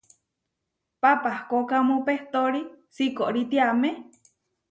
[1.01, 2.61] Papahkókamu pehtóri
[2.95, 3.91] sikóri tiamé.